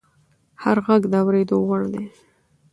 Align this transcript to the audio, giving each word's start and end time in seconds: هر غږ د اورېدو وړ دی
هر 0.63 0.77
غږ 0.85 1.01
د 1.11 1.13
اورېدو 1.23 1.57
وړ 1.67 1.81
دی 1.93 2.05